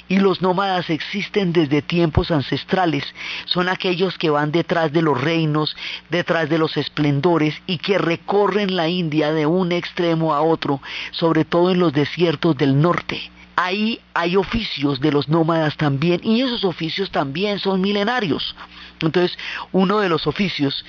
[0.09, 3.05] y los nómadas existen desde tiempos ancestrales.
[3.47, 5.77] Son aquellos que van detrás de los reinos,
[6.11, 10.81] detrás de los esplendores y que recorren la India de un extremo a otro,
[11.13, 13.31] sobre todo en los desiertos del norte.
[13.57, 18.55] Ahí hay oficios de los nómadas también y esos oficios también son milenarios.
[19.01, 19.37] Entonces,
[19.73, 20.85] uno de los oficios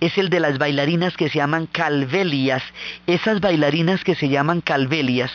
[0.00, 2.62] es el de las bailarinas que se llaman calvelias.
[3.08, 5.32] Esas bailarinas que se llaman calvelias,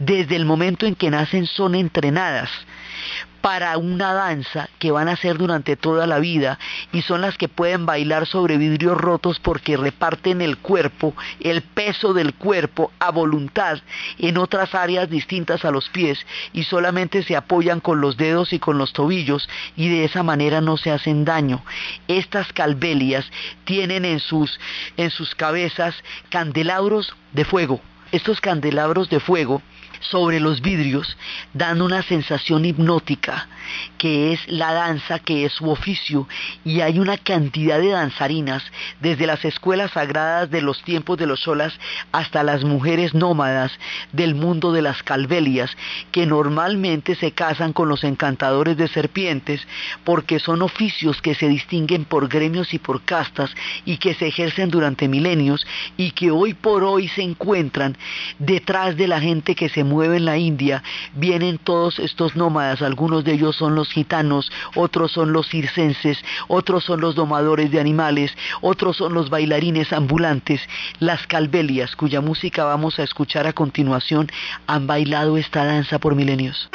[0.00, 2.50] desde el momento en que nacen son entrenadas
[3.44, 6.58] para una danza que van a hacer durante toda la vida
[6.94, 12.14] y son las que pueden bailar sobre vidrios rotos porque reparten el cuerpo, el peso
[12.14, 13.80] del cuerpo a voluntad
[14.18, 16.24] en otras áreas distintas a los pies
[16.54, 20.62] y solamente se apoyan con los dedos y con los tobillos y de esa manera
[20.62, 21.62] no se hacen daño.
[22.08, 23.30] Estas calvelias
[23.66, 24.58] tienen en sus,
[24.96, 25.94] en sus cabezas
[26.30, 27.82] candelabros de fuego.
[28.10, 29.60] Estos candelabros de fuego
[30.10, 31.16] sobre los vidrios,
[31.52, 33.48] dando una sensación hipnótica,
[33.98, 36.28] que es la danza, que es su oficio,
[36.64, 38.62] y hay una cantidad de danzarinas,
[39.00, 41.72] desde las escuelas sagradas de los tiempos de los solas
[42.12, 43.72] hasta las mujeres nómadas
[44.12, 45.70] del mundo de las calvelias,
[46.12, 49.66] que normalmente se casan con los encantadores de serpientes,
[50.04, 53.50] porque son oficios que se distinguen por gremios y por castas,
[53.84, 57.96] y que se ejercen durante milenios, y que hoy por hoy se encuentran
[58.38, 60.82] detrás de la gente que se mueve en la India,
[61.14, 66.18] vienen todos estos nómadas, algunos de ellos son los gitanos, otros son los circenses,
[66.48, 70.60] otros son los domadores de animales, otros son los bailarines ambulantes,
[70.98, 74.28] las calvelias, cuya música vamos a escuchar a continuación,
[74.66, 76.68] han bailado esta danza por milenios.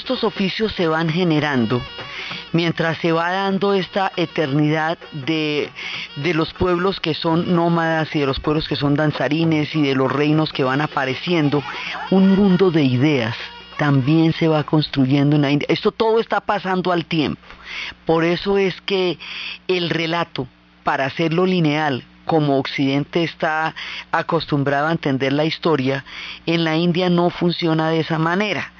[0.00, 1.82] Estos oficios se van generando,
[2.52, 5.70] mientras se va dando esta eternidad de,
[6.16, 9.94] de, los pueblos que son nómadas y de los pueblos que son danzarines y de
[9.94, 11.62] los reinos que van apareciendo,
[12.10, 13.36] un mundo de ideas
[13.76, 15.66] también se va construyendo en la India.
[15.68, 17.42] Esto todo está pasando al tiempo.
[18.06, 19.18] Por eso es que
[19.68, 20.48] el relato,
[20.82, 23.74] para hacerlo lineal, como Occidente está
[24.12, 26.04] acostumbrado a entender la historia,
[26.46, 28.72] en la India no funciona de esa manera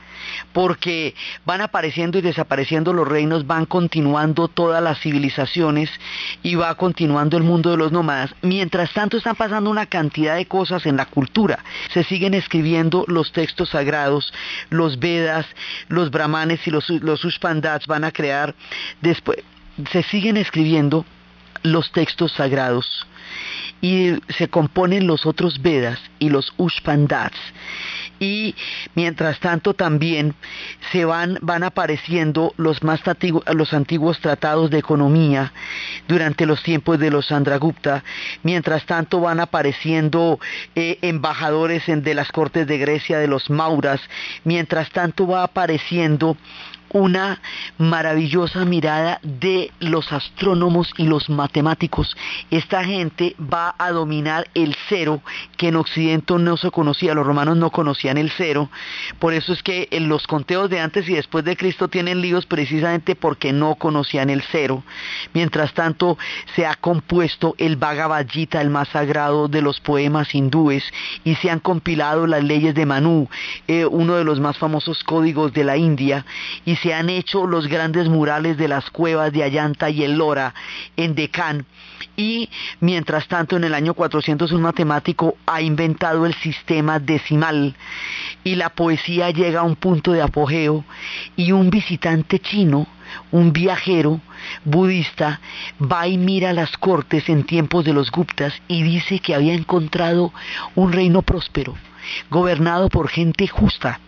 [0.53, 1.15] porque
[1.45, 5.91] van apareciendo y desapareciendo los reinos, van continuando todas las civilizaciones
[6.43, 8.35] y va continuando el mundo de los nómadas.
[8.43, 11.65] Mientras tanto están pasando una cantidad de cosas en la cultura.
[11.93, 14.33] Se siguen escribiendo los textos sagrados,
[14.69, 15.47] los Vedas,
[15.89, 17.25] los Brahmanes y los, los
[17.87, 18.55] van a crear
[19.01, 19.39] después,
[19.91, 21.05] se siguen escribiendo
[21.63, 23.07] los textos sagrados
[23.81, 27.39] y se componen los otros Vedas y los Ushpandats
[28.21, 28.55] y
[28.95, 30.35] mientras tanto también
[30.93, 33.01] se van, van apareciendo los más
[33.55, 35.53] los antiguos tratados de economía
[36.07, 38.05] durante los tiempos de los Andragupta,
[38.43, 40.39] mientras tanto van apareciendo
[40.75, 44.01] eh, embajadores de las cortes de Grecia de los Mauras,
[44.45, 46.37] mientras tanto va apareciendo
[46.93, 47.41] una
[47.79, 52.17] maravillosa mirada de los astrónomos y los matemáticos.
[52.51, 55.23] Esta gente va a dominar el cero,
[55.57, 58.71] que en Occidente no se conocía, los romanos no conocían el cero.
[59.19, 62.47] Por eso es que en los conteos de antes y después de Cristo tienen líos
[62.47, 64.83] precisamente porque no conocían el cero.
[65.33, 66.19] Mientras tanto,
[66.55, 70.85] se ha compuesto el Bhagavad Gita, el más sagrado de los poemas hindúes,
[71.25, 73.29] y se han compilado las leyes de Manu,
[73.69, 76.25] eh, uno de los más famosos códigos de la India,
[76.65, 80.55] y se han hecho los grandes murales de las cuevas de Ayanta y Ellora
[80.97, 81.67] en Decán.
[82.17, 82.49] Y
[82.81, 87.75] mientras tanto, en el año 400 un matemático ha inventado el sistema decimal
[88.45, 90.85] y la poesía llega a un punto de apogeo
[91.37, 92.87] y un visitante chino
[93.31, 94.21] un viajero
[94.65, 95.41] budista
[95.81, 100.33] va y mira las cortes en tiempos de los Guptas y dice que había encontrado
[100.75, 101.75] un reino próspero,
[102.31, 104.01] gobernado por gente justa,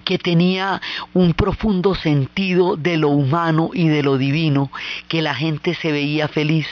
[0.00, 0.80] que tenía
[1.14, 4.70] un profundo sentido de lo humano y de lo divino,
[5.08, 6.66] que la gente se veía feliz,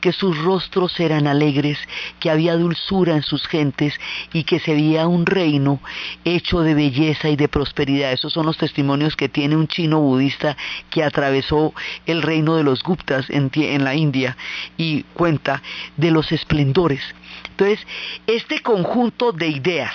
[0.00, 1.78] que sus rostros eran alegres,
[2.20, 3.94] que había dulzura en sus gentes
[4.32, 5.80] y que se veía un reino
[6.24, 8.12] hecho de belleza y de prosperidad.
[8.12, 10.56] Esos son los testimonios que tiene un chino budista
[10.90, 11.74] que atravesó
[12.06, 14.36] el reino de los Guptas en, en la India
[14.76, 15.62] y cuenta
[15.96, 17.02] de los esplendores.
[17.50, 17.86] Entonces,
[18.26, 19.94] este conjunto de ideas,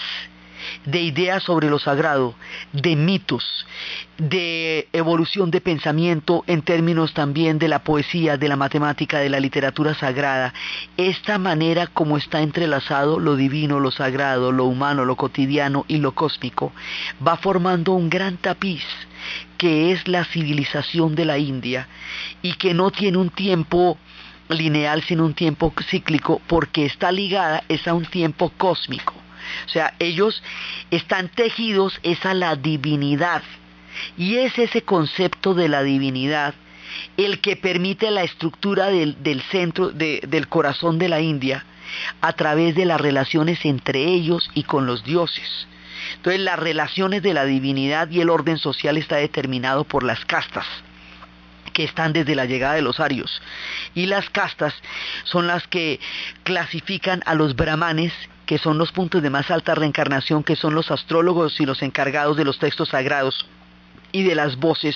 [0.86, 2.36] de ideas sobre lo sagrado,
[2.74, 3.66] de mitos,
[4.18, 9.40] de evolución de pensamiento en términos también de la poesía, de la matemática, de la
[9.40, 10.54] literatura sagrada.
[10.98, 16.14] Esta manera como está entrelazado lo divino, lo sagrado, lo humano, lo cotidiano y lo
[16.14, 16.72] cósmico,
[17.26, 18.84] va formando un gran tapiz
[19.58, 21.88] que es la civilización de la India
[22.42, 23.98] y que no tiene un tiempo
[24.50, 29.14] lineal sino un tiempo cíclico porque está ligada es a un tiempo cósmico.
[29.66, 30.42] O sea, ellos
[30.92, 33.44] están tejidos es a la divinidad.
[34.18, 36.54] Y es ese concepto de la divinidad
[37.18, 41.66] el que permite la estructura del, centro, del corazón de la India,
[42.22, 45.68] a través de las relaciones entre ellos y con los dioses.
[46.16, 50.66] Entonces las relaciones de la divinidad y el orden social está determinado por las castas
[51.78, 53.40] que están desde la llegada de los arios.
[53.94, 54.74] Y las castas
[55.26, 56.00] son las que
[56.42, 58.12] clasifican a los brahmanes
[58.48, 62.36] que son los puntos de más alta reencarnación, que son los astrólogos y los encargados
[62.36, 63.46] de los textos sagrados
[64.12, 64.96] y de las voces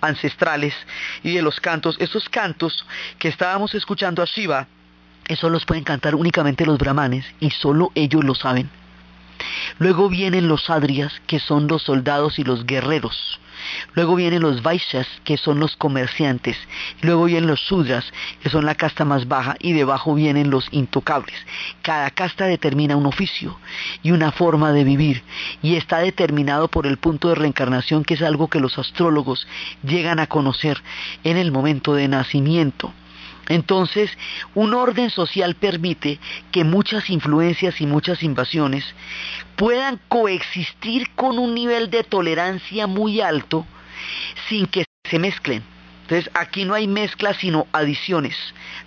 [0.00, 0.72] ancestrales
[1.24, 1.96] y de los cantos.
[1.98, 2.86] Esos cantos
[3.18, 4.68] que estábamos escuchando a Shiva,
[5.26, 8.70] esos los pueden cantar únicamente los brahmanes y solo ellos lo saben.
[9.80, 13.40] Luego vienen los adrias, que son los soldados y los guerreros.
[13.94, 16.56] Luego vienen los Vaishyas, que son los comerciantes.
[17.02, 18.04] Luego vienen los Sudras,
[18.42, 19.56] que son la casta más baja.
[19.60, 21.36] Y debajo vienen los intocables.
[21.82, 23.58] Cada casta determina un oficio
[24.02, 25.22] y una forma de vivir.
[25.62, 29.46] Y está determinado por el punto de reencarnación, que es algo que los astrólogos
[29.82, 30.82] llegan a conocer
[31.24, 32.92] en el momento de nacimiento.
[33.50, 34.16] Entonces,
[34.54, 36.20] un orden social permite
[36.52, 38.84] que muchas influencias y muchas invasiones
[39.56, 43.66] puedan coexistir con un nivel de tolerancia muy alto
[44.48, 45.64] sin que se mezclen.
[46.10, 48.36] Entonces, aquí no hay mezcla sino adiciones.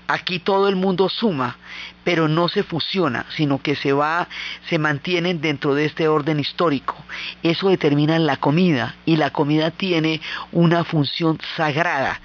[0.07, 1.55] Aquí todo el mundo suma,
[2.03, 4.27] pero no se fusiona, sino que se va,
[4.67, 6.97] se mantienen dentro de este orden histórico.
[7.41, 10.19] Eso determina la comida y la comida tiene
[10.51, 12.19] una función sagrada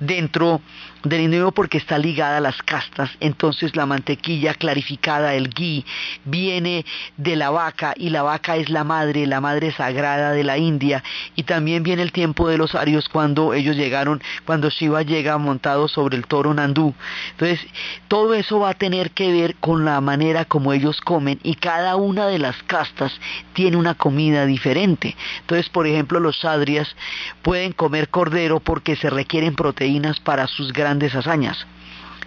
[0.00, 0.60] dentro
[1.04, 3.10] del individuo porque está ligada a las castas.
[3.20, 5.84] Entonces la mantequilla clarificada, el ghee,
[6.24, 6.84] viene
[7.16, 11.02] de la vaca y la vaca es la madre, la madre sagrada de la India.
[11.34, 15.88] Y también viene el tiempo de los arios cuando ellos llegaron, cuando Shiva llega montado
[15.88, 16.94] sobre el toro Nandú.
[17.32, 17.60] Entonces
[18.08, 21.96] todo eso va a tener que ver con la manera como ellos comen y cada
[21.96, 23.12] una de las castas
[23.52, 25.16] tiene una comida diferente.
[25.40, 26.94] Entonces, por ejemplo, los sadrias
[27.42, 31.66] pueden comer cordero porque se requieren proteínas para sus grandes hazañas.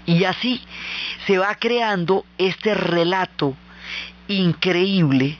[0.06, 0.62] Y así
[1.26, 3.56] se va creando este relato
[4.28, 5.40] increíble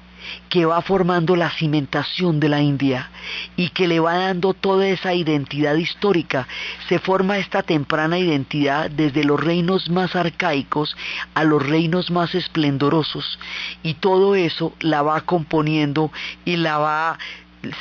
[0.50, 3.10] que va formando la cimentación de la India
[3.56, 6.48] y que le va dando toda esa identidad histórica.
[6.88, 10.96] Se forma esta temprana identidad desde los reinos más arcaicos
[11.34, 13.40] a los reinos más esplendorosos
[13.84, 16.12] y todo eso la va componiendo
[16.46, 17.18] y la va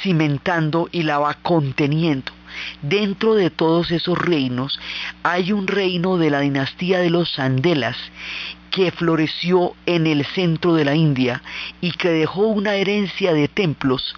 [0.03, 2.33] cimentando y la va conteniendo.
[2.83, 4.79] Dentro de todos esos reinos
[5.23, 7.97] hay un reino de la dinastía de los Sandelas
[8.75, 11.41] que floreció en el centro de la India
[11.81, 14.17] y que dejó una herencia de templos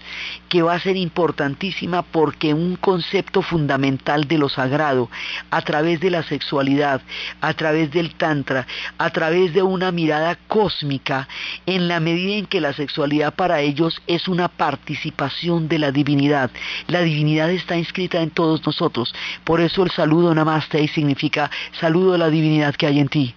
[0.49, 5.11] que va a ser importantísima porque un concepto fundamental de lo sagrado,
[5.51, 7.03] a través de la sexualidad,
[7.43, 11.29] a través del tantra, a través de una mirada cósmica,
[11.67, 16.51] en la medida en que la sexualidad para ellos es una participación de la divinidad.
[16.87, 22.19] La divinidad está inscrita en todos nosotros, por eso el saludo namaste significa saludo a
[22.19, 23.35] la divinidad que hay en ti.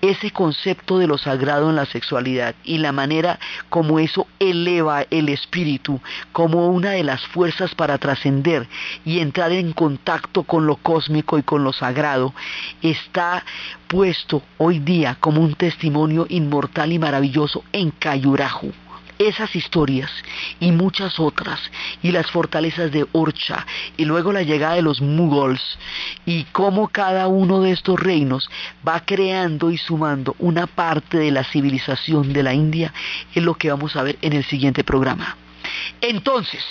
[0.00, 3.38] Ese concepto de lo sagrado en la sexualidad y la manera
[3.68, 6.00] como eso eleva el espíritu
[6.32, 8.66] como una de las fuerzas para trascender
[9.04, 12.34] y entrar en contacto con lo cósmico y con lo sagrado,
[12.82, 13.44] está
[13.88, 18.72] puesto hoy día como un testimonio inmortal y maravilloso en Cayurajo
[19.18, 20.10] esas historias
[20.60, 21.60] y muchas otras,
[22.02, 25.78] y las fortalezas de Orcha, y luego la llegada de los Mughals,
[26.24, 28.48] y cómo cada uno de estos reinos
[28.86, 32.92] va creando y sumando una parte de la civilización de la India,
[33.34, 35.36] es lo que vamos a ver en el siguiente programa.
[36.00, 36.64] Entonces,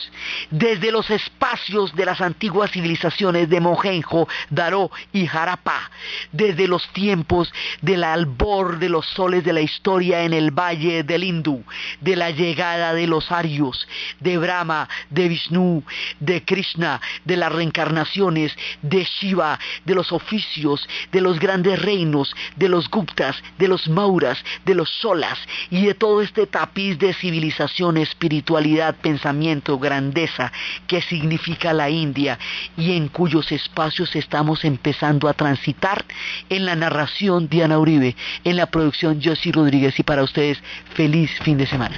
[0.50, 5.90] desde los espacios de las antiguas civilizaciones de Mohenjo, Daró y Harappa,
[6.32, 11.24] desde los tiempos del albor de los soles de la historia en el valle del
[11.24, 11.64] Hindú,
[12.02, 13.88] de la llegada de los Arios,
[14.20, 15.84] de Brahma, de Vishnu,
[16.20, 22.70] de Krishna, de las reencarnaciones, de Shiva, de los oficios, de los grandes reinos, de
[22.70, 25.40] los Guptas, de los Mauras, de los Solas
[25.70, 30.52] y de todo este tapiz de civilización, espiritualidad, pensamiento, grandeza
[30.88, 32.38] que significa la India
[32.78, 36.06] y en cuyos espacios estamos empezando a transitar
[36.50, 40.62] en la narración Diana Uribe, en la producción Josie Rodríguez y para ustedes
[40.94, 41.96] feliz fin de semana.